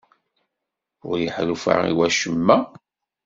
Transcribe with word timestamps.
Ur 1.09 1.17
iḥulfa 1.27 1.73
i 1.91 1.93
wacemma? 1.97 2.57